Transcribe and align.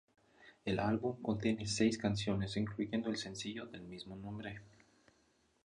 El 0.65 0.79
álbum 0.79 1.21
contiene 1.21 1.67
seis 1.67 1.95
canciones, 1.95 2.57
incluyendo 2.57 3.11
el 3.11 3.17
sencillo 3.17 3.67
del 3.67 3.83
mismo 3.83 4.15
nombre. 4.15 4.59